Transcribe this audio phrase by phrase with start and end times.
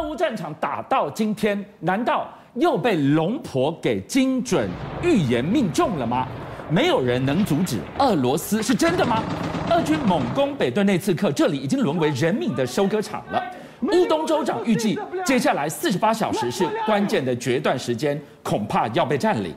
[0.00, 4.68] 乌战场打到今天，难道又被龙婆给精准
[5.02, 6.26] 预言命中了吗？
[6.70, 9.22] 没有人能阻止俄罗斯，是真的吗？
[9.70, 13.42] 俄军猛攻北顿内茨克，这里已经沦为人民的收割场了。
[13.82, 19.54] 乌东州长预计，接下来四十八小时是关键的决断时间，恐怕要被占领。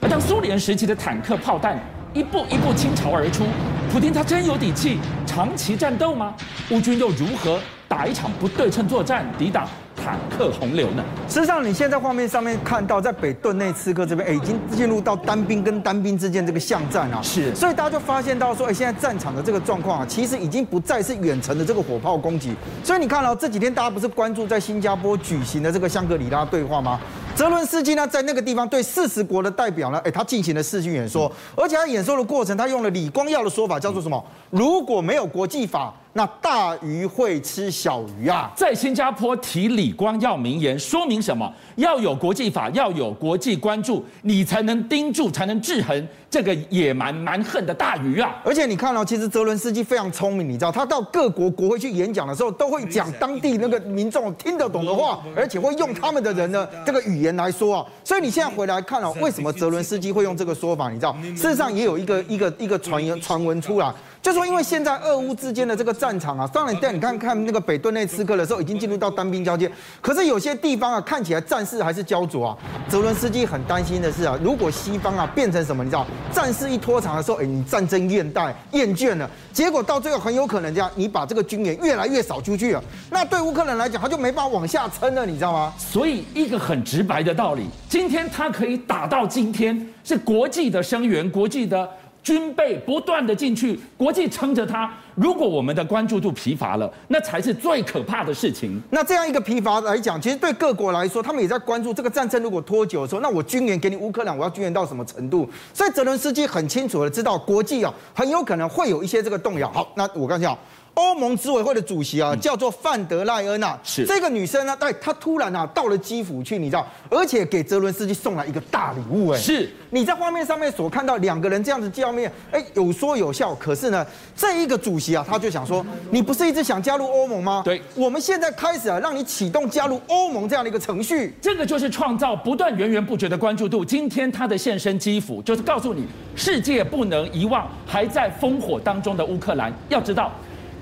[0.00, 1.78] 而当苏联时期的坦克炮弹
[2.12, 3.44] 一步一步倾巢而出，
[3.90, 6.34] 普丁他真有底气长期战斗吗？
[6.70, 9.66] 乌军又如何打一场不对称作战，抵挡？
[10.04, 11.02] 坦克洪流呢？
[11.26, 17.22] 实际上，你现在画面上面看到，在北顿内茨克这边，哎，已经进入到单兵跟单兵之间这个巷战啊。
[17.22, 22.54] 是，所以大家就发现到说，哎，现在战场的这个状况啊，其实已经不再是远程的这个火炮攻击。
[22.82, 27.00] 所以你看到这几天大家不是关注在新加坡举行的这个香格里拉对话吗？
[27.34, 34.22] 泽伦斯基呢，在那个地方对四十国的代表呢，哎，他进行了视讯演说，而且他演说的过程，他用了李光耀的说法，叫做什么？
[34.50, 38.50] 如果没有国际法，那大鱼会吃小鱼啊！
[38.54, 41.52] 在新加坡提李光耀名言，说明什么？
[41.74, 48.36] 要有国际法，要有国际关注，你才能盯住，才能制衡这个野蛮蛮横的大鱼啊！
[48.44, 57.86] 而且你看到、哦，其实泽伦斯基非常聪明，你知道，他到各国国会去演讲的时候，都会讲当地那个民众听得懂的话，而且会用他们的人的这个语言来说啊。
[58.04, 60.88] 所以你现在回来看哦，为什么泽伦斯基会用这个说法？
[60.90, 63.92] 你知道，事实上也有一个一个一个传言传闻出来。
[64.22, 69.70] 就说，因为现在俄乌之间的这个战场啊，当然带你看看那个北顿内刺客的时候，已经进入到单兵交接。
[70.02, 72.58] 可是有些地方啊，看起来战事还是焦灼啊。
[72.86, 82.84] 泽伦斯基很担心的是啊，如果西方啊变成什么，你知道，战事一拖长的时候，哎，你战争厌怠、厌倦了，结果到最后很有可能这样，你把这个军援越来越少出去了。
[83.08, 85.72] 那对乌克兰来讲，他就没办法往下撑了，你知道吗？
[85.78, 91.88] 所以一个很直白的道理，今天他可以打到今天，是国际的声援，国际的。
[92.24, 94.90] 军备不断的进去，国际撑着它。
[95.14, 98.82] 如果我们的关注度疲乏了，那才是最可怕的事情。
[98.90, 105.48] 那这样一个疲乏来讲，其实对各国来说，他们也在关注这个战争如果拖久的时候，那我军援给你乌克兰，我要军援到什么程度？
[105.72, 109.70] 所以泽伦斯基很清楚的知道，国际啊很有可能会有一些这个动摇。
[109.70, 110.58] 好，那我刚讲。
[110.94, 124.06] 欧盟执委会的主席啊，叫做范德赖恩啊，是这个女生呢，哎，她突然啊到了基辅去，你知道，而且给泽伦斯基送来一个大礼物，哎，是你在画面上面所看到两个人这样子见面，哎，有说有笑，可是呢，
[124.36, 127.62] 这一个主席啊，他就想说，你不是一直想加入欧盟吗？
[127.64, 133.84] 对，我们现在开始啊，让你启动加入欧盟这样的一个程序，这个就是创造不断源源不绝的关注度。
[133.84, 136.06] 今天他的现身基辅，就是告诉你，
[136.36, 140.30] 世界不能遗忘还在烽火当中的乌克兰，要知道。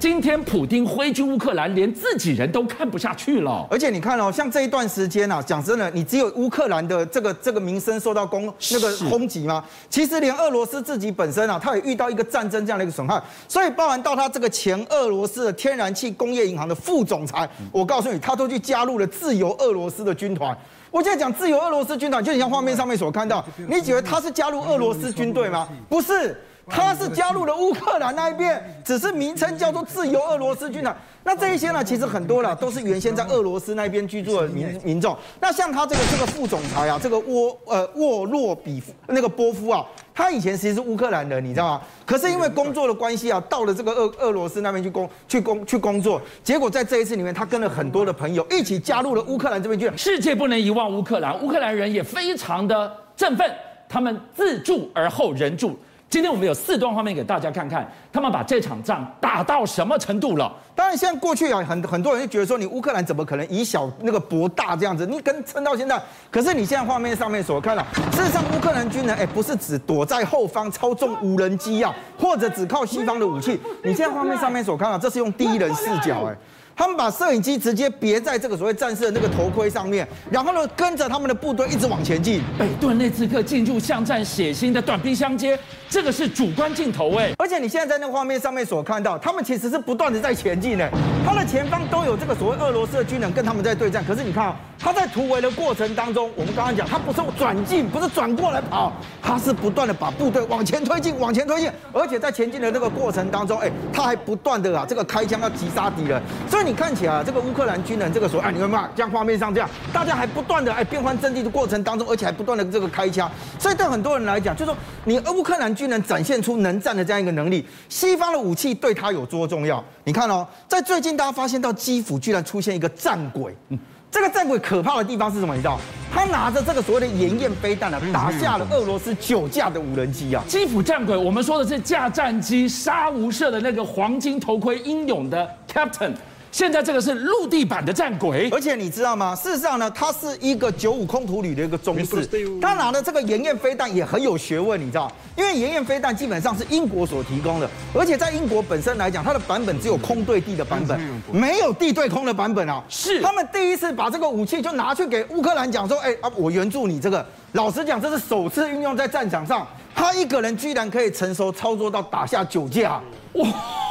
[0.02, 3.64] 今天普丁挥军乌克兰，连自己人都看不下去了。
[3.70, 9.64] 而且你看哦，像这一段时间啊，讲真的，你只有乌克兰的这个这个民生受到攻那个轰击吗？
[9.88, 13.22] 其实连俄罗斯自己本身啊，他也遇到一个战争这样的一个损害。
[13.46, 20.52] 所以包含到他这个前俄罗斯的天然气工业银行的副总裁，我告诉你，他都去加入了自由俄罗斯的军团。
[20.90, 25.68] 我现在讲自由俄罗斯军团，就像画面上面所看到，你以为他是加入俄罗斯军队吗？
[25.88, 26.36] 不是。
[26.68, 30.96] 他是加入了乌克兰那一边，只是名称叫做自由俄罗斯军团。
[31.24, 35.16] 那这一些呢，其实很多了，都是原先在俄罗斯那边居住的民民众。
[35.40, 39.84] 那像他这个这个副总裁啊，这个沃呃沃洛比那个波夫啊，
[40.14, 41.82] 他以前其实是乌克兰人，你知道吗？
[42.06, 49.90] 可是因为工作的关系啊，到了这个俄俄罗斯那边去工去工去工作，结果在这一次里面，他跟了很多的朋友一起加入了乌克兰这边去。
[49.96, 53.48] 世界不能遗忘乌克兰，乌克兰人也非常的振奋，
[53.88, 55.78] 他们自助而后人助。
[56.12, 60.52] 今天我们有四段画面给大家看看，他们把这场仗打到什么程度了？
[60.74, 65.06] 当然，现在过去啊，很很多人就觉得说，你乌克兰怎么可能以小那个博大这样子？
[65.06, 65.98] 你跟撑到现在，
[66.30, 73.58] 可是你现在画面上面所看了，事实上乌克兰军人哎，不是只躲在后方操纵无人机啊，或者只靠西方的武器。
[73.82, 76.36] 你现在画面上面所看到，这是用第一人视角哎。
[76.74, 82.42] 他们把摄影机直接别在这个所谓战士的那个头盔上面，然后呢，跟着他们的部队一直往前进。
[82.58, 87.32] 北顿内茨克进入巷战血腥的短兵相接，这个是主观镜头哎。
[87.38, 90.90] 而且你现在在那个画面上面所看到，他们其实是不断的在前进哎，
[91.24, 94.04] 他的前方都有这个所谓俄罗斯的军人跟他们在对战。
[94.04, 98.92] 可是你看啊，他在突围的过程当中，我们刚刚讲，他不是转进，不是转过来跑，
[99.22, 106.62] 他是不断的把部队往前推进，往前推进，而且在前进的那个过程当中，哎，他还不断的啊这个开枪要击杀敌人，所以。
[106.62, 113.28] 你看起来，这个乌克兰军人这个时候，哎，你们看，像画面上这样，大家还不断的哎变换阵地的过程当中，而且还不断的这个开枪，
[113.58, 114.72] 所以对很多人来讲，就说
[115.04, 119.84] 你乌克兰军人展现出能战的这样一个能力，西方的武器对他有多重要？
[120.04, 123.78] 你看哦，在最近大家发现到基辅居然出现一个战鬼，嗯，
[124.12, 125.54] 这个战鬼可怕的地方是什么？
[125.56, 125.80] 你知道？
[126.12, 130.44] 他拿着这个所谓的盐焰飞弹啊，打下了俄罗斯九架的无人机啊！
[130.46, 136.12] 基辅战鬼，我们说的是驾战机杀无赦的那个黄金头盔英勇的 Captain。
[136.52, 139.34] 现在这个是陆地版的战鬼，而且你知道吗？
[139.34, 142.28] 事实上呢，它是一个九五空图旅的一个中士，
[142.60, 145.10] 他拿的这个盐焰飞弹也很有学问，你知道？
[145.34, 151.00] 因为盐焰飞弹基本上是英国所提供的，而且在英国本身来讲，它的版本只有空对地的版本，
[151.32, 152.84] 没有地对空的版本啊。
[152.90, 157.24] 是他们第一次把这个武器就拿去给乌克兰讲说，哎啊，我援助你这个。
[157.52, 163.00] 老实讲，这是首次运用在战场上，他一个人居然可以成熟操作到打下九架，
[163.34, 163.48] 哇！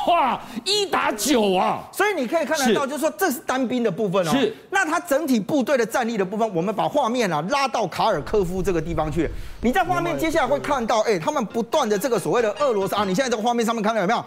[0.08, 1.88] 哇，一打九啊！
[1.92, 4.32] 所以你可以看得到，就是说这是单兵的部分哦。
[4.32, 4.52] 是。
[4.72, 9.30] 那他整体部队的战力的部分，我们把画面啊拉到卡尔科夫这个地方去。
[9.62, 14.26] 你在画面接下来会看到，哎，他们不断的这个所谓的俄罗斯啊，你现在这个画面上面看到有没有？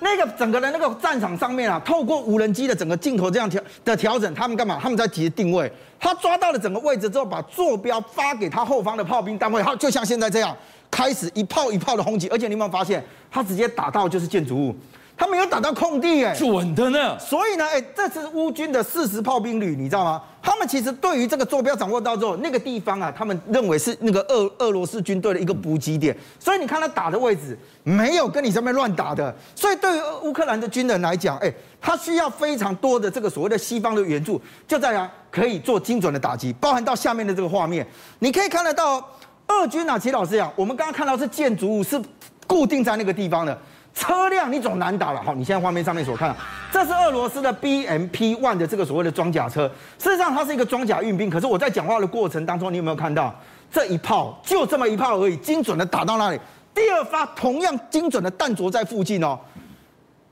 [0.00, 4.78] 那个整个的那个战场上面啊，透过无人机的整个镜头这样调的调整，他们干嘛？
[4.82, 5.70] 他们在提定位。
[5.98, 10.56] 他抓到了整个位置之后，把坐标发给他后方的炮兵单位，好就像现在这样
[10.90, 12.28] 开始一炮一炮的轰击。
[12.28, 14.74] 而且你有没有发现，他直接打到就是建筑物。
[15.20, 17.18] 他没有打到空地，哎，准的呢。
[17.18, 20.22] 所以呢，哎，这是乌军的四十炮兵旅，你知道吗？
[20.42, 26.16] 他们其实对于这个坐标掌握到之后，那个地方啊，他们认为是那个俄俄罗斯军队的一个补给点。
[26.38, 29.36] 所以你看他打的位置，没有跟你这边乱打的。
[29.54, 31.52] 所以对于乌克兰的军人来讲，哎，
[31.82, 37.86] 他需要非常多的这个所谓的西方的援助，就在啊可以做精准的打击，包含到下面的这个画面，
[38.20, 39.06] 你可以看得到，
[39.48, 42.00] 俄军啊，齐老师讲，我们刚刚看到是建筑物是
[42.46, 43.60] 固定在那个地方的。
[43.94, 46.34] 车辆你总难打了，好，你现在画面上面所看，
[46.72, 53.34] 这是俄罗斯的 BMP One 的这个所谓的装甲车，事实上它是一个装甲运兵，可是我在讲话的过程当中，你有没有看到
[53.70, 56.40] 这一炮就这么一炮而已，精准的打到那里，
[56.74, 59.38] 第二发同样精准的弹着在附近哦。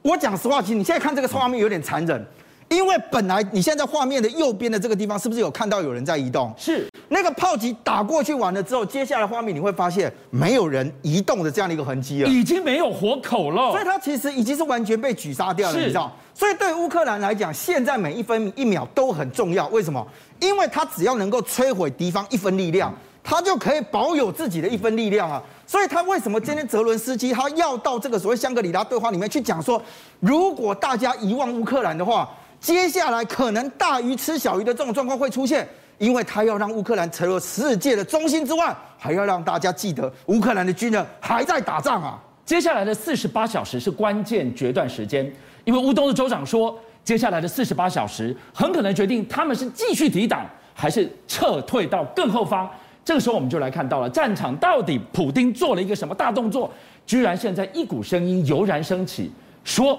[0.02, 2.26] 我讲实话，其实你现在看这个画面有点残忍。
[2.68, 6.52] 因为本来你现在在画面的右边的这个地方，是不是有看到有人在移动？
[6.56, 13.72] 是那个炮击打过去完了之后，接下来画面你会发现没有人移动的这样的一个痕迹了，已经没有活口了。
[13.72, 16.14] 所以它其实已经是完全被狙杀掉了，你知道？
[16.34, 19.66] 所以对乌克兰来讲，现在每一分一秒都很重要。
[19.68, 20.06] 为什么？
[20.38, 22.94] 因为它只要能够摧毁敌方一分力量，
[23.24, 25.42] 它就可以保有自己的一分力量啊。
[25.66, 29.82] 所以他为什么今天泽伦斯基他要到这个所谓香格里拉对话里面去讲说，
[30.20, 32.28] 如果大家遗忘乌克兰的话。
[32.60, 35.66] 接下来可能大鱼吃小鱼的这种状况会出现，
[35.96, 42.20] 因为他要让乌克兰成为世界的中心之外，还要让大家记得乌克兰的军人还在打仗啊。
[42.44, 45.24] 接下来的四十八小时是关键决断时间，
[45.64, 50.44] 因为乌东的州长说，接下来的四十八小时很可能决定他们是继续抵挡
[50.74, 52.68] 还是撤退到更后方。
[53.04, 56.70] 这个时候我们就来看到了战场到底普丁做了一个什么大动作，
[57.06, 59.30] 居然现在一股声音油然升起，
[59.62, 59.98] 说。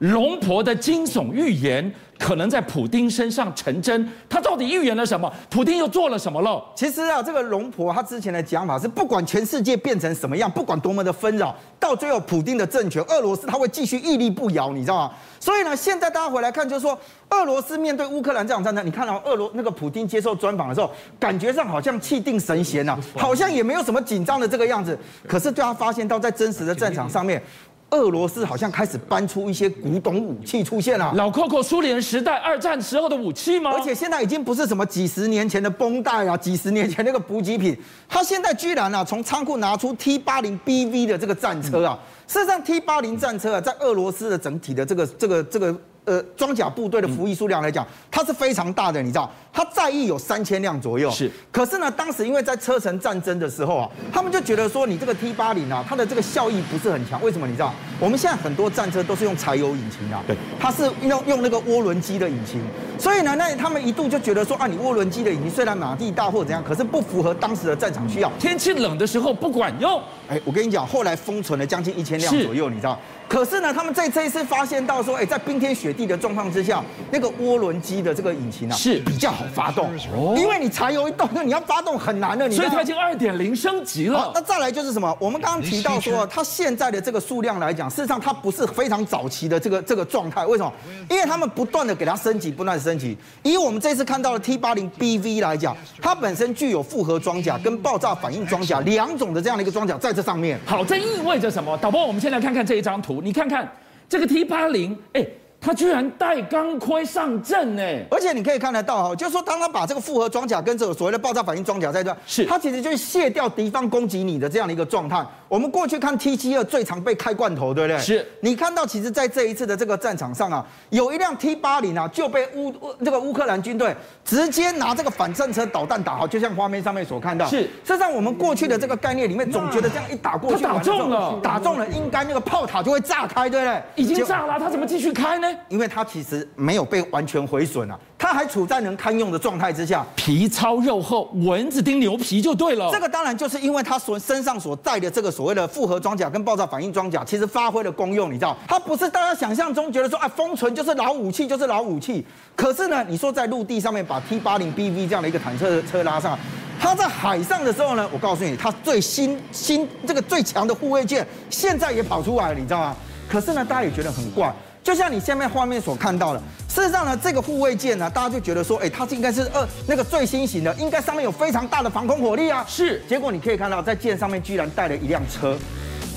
[0.00, 5.30] 龙婆的惊悚预言可能在普丁身上成真，他到底预言了什么？
[5.48, 6.62] 普丁又做了什么了？
[6.74, 15.14] 其实啊，这个龙婆他之前的讲法是，不管全世界变成什么样，不管多么的纷扰，到最后普丁的政权，俄罗斯他会继续屹立不摇，你知道吗？
[15.38, 16.98] 所以呢，现在大家回来看，就是说，
[17.30, 24.98] 俄罗斯面对乌克兰这场战争，你看到俄罗那个普丁接受专访的时候，感觉上好像气定神闲呐，好像也没有什么紧张的这个样子。
[25.26, 27.42] 可是对他发现到在真实的战场上面。
[27.90, 33.72] 俄罗斯好像开始搬出一些古董武器出现了，老 Coco 苏联时代二战时候的武器吗？
[33.72, 37.76] 而且现在已经不是什么几十年前的绷带啊，几十年前那个补给品，
[38.08, 45.76] 他现在居然啊从仓库拿出 T 八零 BV 的这个战车啊，事实上 T 八零战车啊，在俄罗斯的整体的这个这个这个。
[46.10, 51.08] 呃，装甲部队的服役数量来讲，它是非常大的，你知道，它在役有三千辆左右。
[51.12, 57.22] 是，可是呢，当时因为在车臣战争的时候啊，他们就觉得说，你这个 T 八零啊，它的这个效益不是很强。
[57.22, 57.46] 为什么？
[57.46, 62.60] 你知道，我们现在很多战车都是用柴油引擎啊，对，它是用用那个涡轮机的引擎，
[62.98, 68.28] 所以呢，那他们一度就觉得说，啊，你涡轮机的引擎虽然马力大或怎样，可是不符合当时的战场需要。
[68.40, 70.02] 天气冷的时候不管用。
[70.28, 72.98] 哎，我跟你讲，后来封存了将近一千辆左右，你知道。
[73.30, 76.82] 可是呢，他们在这一次发现到说，哎，在冰天雪地的状况之下，
[77.12, 79.88] 那个涡轮机的这个引擎啊，是比较好发动，
[80.36, 82.48] 因为你柴油一动，那你要发动很难的。
[82.48, 84.32] 你所以它已经二点零升级了。
[84.34, 85.16] 那再来就是什么？
[85.20, 90.44] 我们刚刚提到说，它现在的这个数量来讲，事实上它不是非常早期的这个这个状态。
[90.44, 90.72] 为什么？
[91.08, 93.16] 因为他们不断的给它升级，不断的升级。
[93.44, 100.58] 以我们这次看到的 T 八零 BV 来讲，它本身具有复合装甲跟爆炸反应装甲两种的这样的一个装甲在这上面。
[100.66, 101.78] 好，这意味着什么？
[101.78, 103.70] 导播，我们先来看看这一张图，你看看。
[104.08, 105.26] 这个 T 八零，哎。
[105.60, 115.22] 他居然带钢盔上阵呢，而且你可以看得到哈，就是说，当他把这个复合装甲跟这个所谓的爆炸反应装甲在这，是，他其实就是卸掉敌方攻击你的这样的一个状态。
[115.48, 117.98] 我们过去看 T 七二最常被开罐头，对不对？
[118.00, 118.26] 是。
[118.40, 122.72] 你看到，其实在这一次的这个战场上啊，有一辆 T 八零啊，就被乌
[123.04, 127.46] 这个乌克兰军队直接拿这个反战车导弹打好，就像画面上面所看到。
[127.46, 127.68] 是。
[127.84, 133.82] 实际上，我们过去的这个概念里面，总觉得这样一打过去，打中了，打中了，应该那个炮塔就会炸开，对不对？
[133.96, 135.49] 已经炸了，他怎么继续开呢？
[135.68, 142.90] 因为它其实没有被完全毁损啊，它还处在能堪用的状态之下，皮糙肉厚，蚊子叮牛皮就对了。
[142.92, 152.24] 这个当然就是因为它所身上所带的这个所谓的复合装甲跟爆炸反应装甲，其实发挥了功用，你知道，它不是大家想象中觉得说啊，封存就是老武器，就是老武器。
[152.56, 156.38] 可是呢，你说在陆地上面把 T 八零 BV 这样的一个坦克车拉上，
[156.78, 162.96] 它在海上的时候呢，我告诉你，它最新新这个最强的护卫舰现在也跑出来了，你知道吗？
[163.28, 164.52] 可是呢，大家也觉得很怪。
[164.82, 172.64] 就像你下面画面所看到的，事实上呢，这个护卫舰呢，大家就觉得说，哎，它是应该是二那个最新型的，应该上面有非常大的防空火力啊。
[172.66, 175.56] 是，结果你可以看到，在舰上面居然带了一辆车，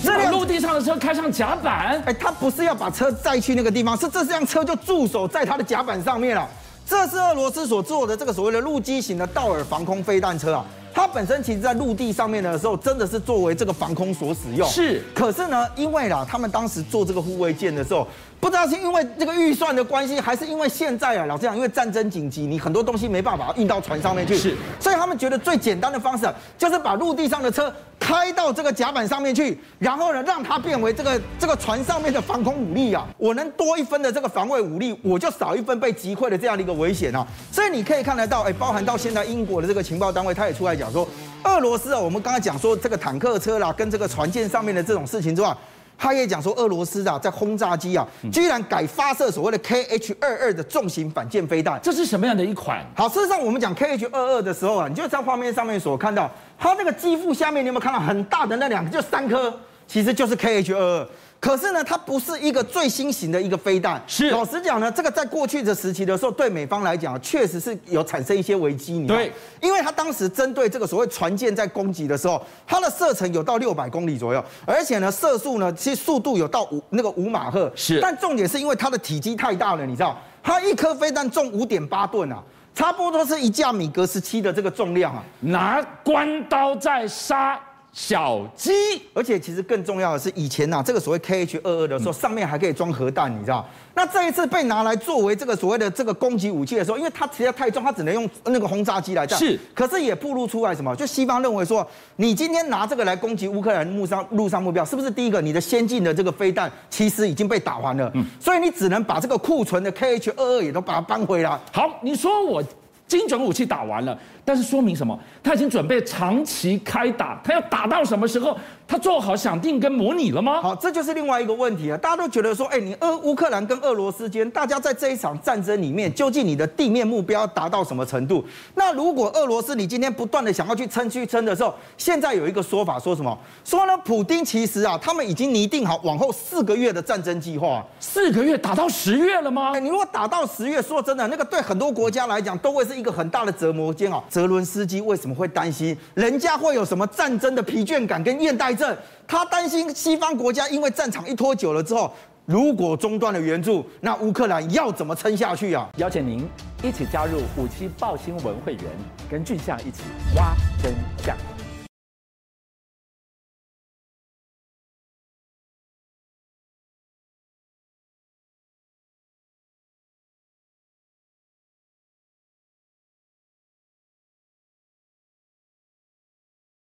[0.02, 6.48] 这辆陆地上的车开上甲板，哎，他不是要把车载去那个地方，是这辆车就驻守在它的甲板上面了。
[6.88, 10.66] 这是俄罗斯所做的这个所谓的陆基型的道尔防空飞弹车啊。
[10.94, 14.68] 它本身其实，在陆地上面的时候，真的是作为这个防空所使用。
[14.70, 18.08] 是，可是呢，因为啦，他们当时做这个护卫舰的时候，
[18.40, 24.38] 不知道是因为这个预算的关系，还是因为现在啊，老实讲，因为战争紧急，你很多东西没办法运到船上面去。
[24.38, 27.74] 是，所以他们觉得最简单的方式，就是把陆地上的车
[28.04, 33.08] 开到这个甲板上面去，然后呢，让它变为这个这个船上面的防空武力啊。
[33.18, 37.26] 我能多一分的这个防卫武力，我就少一分被击溃的这样的一个危险啊。
[37.50, 40.84] 所以你可以看得到，哎，包含到现在英国的这个情报单位，他也出来讲。
[40.84, 41.08] 讲说，
[41.46, 45.56] 俄罗斯啊，我们刚才讲说这个坦克车啦，跟这个船舰上面的这种事情之外，
[46.04, 52.86] 他也讲说，俄罗斯啊，在轰炸机啊，居然改发射所谓的 KH 二二的重型反舰飞弹，这是什么样的一款？
[52.94, 56.30] 好，事实上我们讲 KH 二二的时候啊，你就在画面上面所看到，
[56.60, 59.58] 它那个机腹下面，你有没有看到很大的那两个，就三颗，
[59.88, 61.08] 其实就是 KH 二二。
[61.44, 64.02] 可是呢，它不是一个最新型的一个飞弹。
[64.08, 69.06] 是，老实讲呢，这个在过去的时期的时候，对美方来讲，确实是有产生一些危机。
[69.06, 77.70] 对，因为它当时针对这个所谓船舰在攻击的时候，它的射程有到六百公里左右，而且呢，射速呢，其实速度有到五那个五马赫。
[77.76, 82.42] 是，但重点是因为它的体积太大了，你知道，它一颗飞弹重五点八吨啊，
[82.74, 87.60] 差不多是一架米格十七的这个重量啊，拿关刀在杀。
[87.94, 88.72] 小鸡，
[89.14, 93.64] 而且其实更重要的是，以前呐、啊，这个所谓 KH 二二的时候，上面还可以装核弹，你知道？
[93.94, 99.38] 那这一次被拿来作为这个所谓的这个攻击武器的时候，因为它实在太重，它只能用那个轰炸机来炸。
[99.38, 100.96] 是，可是也暴露出来什么？
[100.96, 108.10] 就西方认为说，你今天拿这个来攻击乌克兰陆上陆上目标，是不是第一个你的先进的这个飞弹其实已经被打完了？
[108.16, 111.60] 嗯，所以你只能把这个库存的 KH 二二也都把它搬回来。
[111.72, 112.64] 好，你说我。
[113.06, 115.18] 精准武器打完了，但是说明什么？
[115.42, 118.58] 他已经准备长期开打，他要打到什么时候？
[118.86, 120.62] 他做好想定跟模拟了吗？
[120.62, 121.98] 好，这就是另外一个问题啊！
[121.98, 128.46] 大家都觉得说，哎，你俄乌克兰跟俄罗斯间，大家在这一场战争里面，究竟你的地面目标达到什么程度？
[128.76, 133.36] 那如果俄罗斯你今天不断的想要去撑去撑的时候，现在有一个说法，说什么？
[133.64, 137.84] 说呢，普丁其实啊，他们已经拟定好往后四个月的战争计划。
[138.02, 139.72] 四个月打到十月了吗？
[139.74, 144.24] 哎，你如果打到十月，说真的，那个对很多国家来讲，都会是一个很大的折磨煎熬。
[144.34, 148.98] 泽伦斯基为什么会担心人家会有什么战争的疲倦感跟厌怠症？
[149.28, 152.12] 他担心西方国家因为战场一拖久了之后，
[152.48, 155.88] 如果中断了援助，那乌克兰要怎么撑下去啊？
[155.98, 156.50] 邀请您
[156.82, 158.84] 一起加入五七报新闻会员，
[159.30, 160.02] 跟俊相一起
[160.36, 160.92] 挖真
[161.24, 161.53] 相。